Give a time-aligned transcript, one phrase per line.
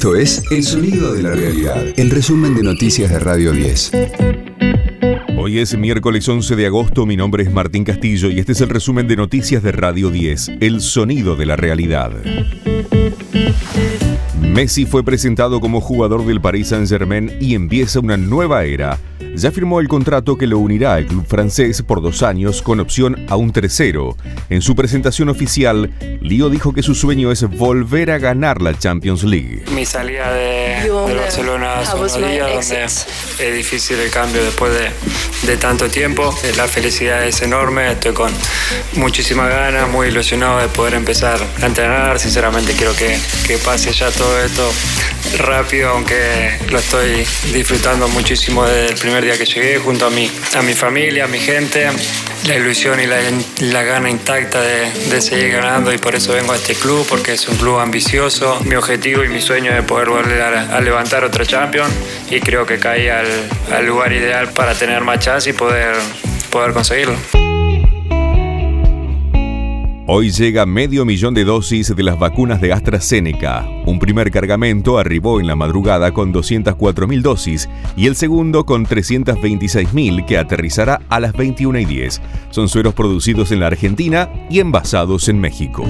[0.00, 3.92] Esto es El Sonido de la Realidad, el resumen de noticias de Radio 10.
[5.36, 8.70] Hoy es miércoles 11 de agosto, mi nombre es Martín Castillo y este es el
[8.70, 12.12] resumen de noticias de Radio 10, El Sonido de la Realidad.
[14.40, 18.98] Messi fue presentado como jugador del Paris Saint-Germain y empieza una nueva era
[19.34, 23.26] ya firmó el contrato que lo unirá al club francés por dos años con opción
[23.28, 24.16] a un tercero.
[24.48, 25.90] En su presentación oficial,
[26.20, 29.64] Lío dijo que su sueño es volver a ganar la Champions League.
[29.72, 35.88] Mi salida de, Barcelona hace unos días, donde es difícil el cambio después de, tanto
[35.88, 36.34] tiempo.
[36.56, 38.32] La felicidad es enorme, estoy con
[38.94, 42.18] muchísimas ganas, muy ilusionado de poder empezar a entrenar.
[42.18, 44.70] Sinceramente quiero que, que pase ya todo esto
[45.38, 50.30] rápido, aunque lo estoy disfrutando muchísimo desde el primer día que llegué, junto a mi,
[50.54, 51.88] a mi familia, a mi gente,
[52.46, 56.74] la ilusión y la, gana intacta de, seguir ganando y por eso vengo a este
[56.74, 58.60] club, porque es un club ambicioso.
[58.64, 61.92] Mi objetivo y mi sueño es poder volver a, levantar otra Champions
[62.30, 63.26] y creo que caí al,
[63.72, 65.96] al, lugar ideal para tener más chance y poder,
[66.50, 67.59] poder conseguirlo.
[70.12, 73.68] Hoy llega medio millón de dosis de las vacunas de AstraZeneca.
[73.86, 80.26] Un primer cargamento arribó en la madrugada con 204.000 dosis y el segundo con 326.000
[80.26, 82.22] que aterrizará a las 21 y 10.
[82.50, 85.84] Son sueros producidos en la Argentina y envasados en México.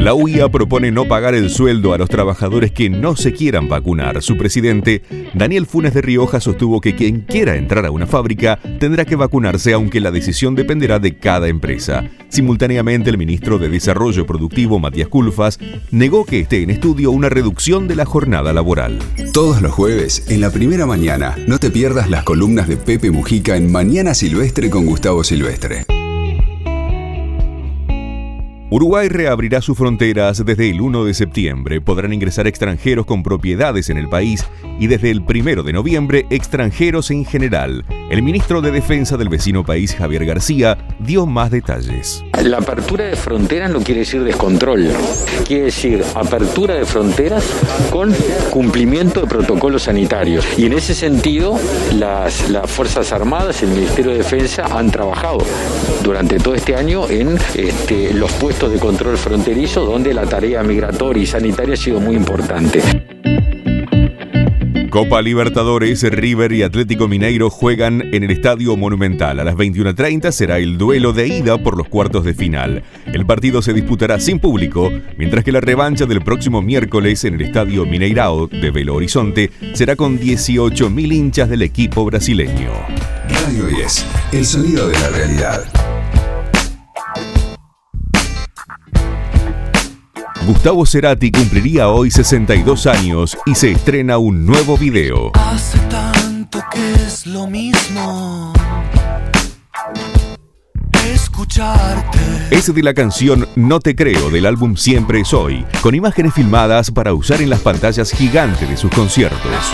[0.00, 4.22] La UIA propone no pagar el sueldo a los trabajadores que no se quieran vacunar.
[4.22, 5.02] Su presidente,
[5.34, 9.74] Daniel Funes de Rioja, sostuvo que quien quiera entrar a una fábrica tendrá que vacunarse,
[9.74, 12.08] aunque la decisión dependerá de cada empresa.
[12.30, 15.58] Simultáneamente, el ministro de Desarrollo Productivo, Matías Culfas,
[15.90, 18.98] negó que esté en estudio una reducción de la jornada laboral.
[19.34, 23.54] Todos los jueves, en la primera mañana, no te pierdas las columnas de Pepe Mujica
[23.54, 25.84] en Mañana Silvestre con Gustavo Silvestre.
[28.72, 31.80] Uruguay reabrirá sus fronteras desde el 1 de septiembre.
[31.80, 34.46] Podrán ingresar extranjeros con propiedades en el país
[34.78, 37.84] y desde el 1 de noviembre extranjeros en general.
[38.12, 42.22] El ministro de Defensa del vecino país, Javier García, dio más detalles.
[42.44, 44.88] La apertura de fronteras no quiere decir descontrol,
[45.46, 47.44] quiere decir apertura de fronteras
[47.90, 48.14] con
[48.48, 50.46] cumplimiento de protocolos sanitarios.
[50.56, 51.58] Y en ese sentido,
[51.98, 55.38] las, las Fuerzas Armadas, el Ministerio de Defensa han trabajado
[56.02, 61.22] durante todo este año en este, los puestos de control fronterizo donde la tarea migratoria
[61.22, 62.80] y sanitaria ha sido muy importante.
[64.90, 69.38] Copa Libertadores, River y Atlético Mineiro juegan en el Estadio Monumental.
[69.38, 72.82] A las 21.30 será el duelo de ida por los cuartos de final.
[73.06, 77.42] El partido se disputará sin público, mientras que la revancha del próximo miércoles en el
[77.42, 82.72] Estadio Mineirao de Belo Horizonte será con 18.000 hinchas del equipo brasileño.
[83.28, 85.89] Radio 10, el sonido de la realidad.
[90.50, 95.30] Gustavo Cerati cumpliría hoy 62 años y se estrena un nuevo video.
[95.34, 98.52] Hace tanto que es lo mismo.
[101.04, 102.18] Escucharte.
[102.50, 107.14] Es de la canción No te creo del álbum Siempre Soy, con imágenes filmadas para
[107.14, 109.70] usar en las pantallas gigantes de sus conciertos.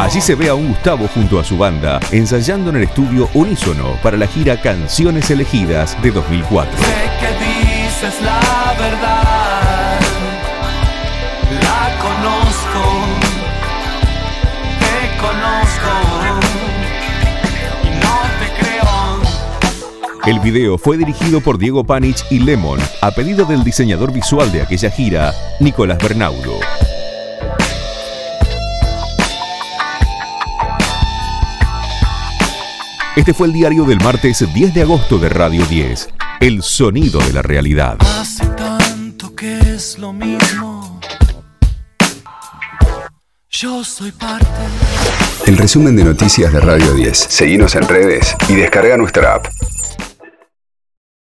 [0.00, 3.98] Allí se ve a un Gustavo junto a su banda ensayando en el estudio Unísono
[4.02, 6.72] para la gira Canciones Elegidas de 2004.
[6.78, 6.84] Sé
[7.20, 8.40] que dices la
[8.78, 10.00] verdad,
[11.62, 13.04] la conozco,
[14.80, 15.92] te conozco
[17.84, 20.32] y no te creo.
[20.34, 24.62] El video fue dirigido por Diego Panich y Lemon a pedido del diseñador visual de
[24.62, 26.58] aquella gira, Nicolás Bernaudo.
[33.20, 36.08] Este fue el diario del martes 10 de agosto de Radio 10,
[36.40, 37.98] El sonido de la realidad.
[38.00, 40.98] Hace tanto que es lo mismo.
[43.50, 44.46] Yo soy parte.
[45.44, 47.18] El resumen de noticias de Radio 10.
[47.18, 49.48] Seguimos en redes y descarga nuestra app.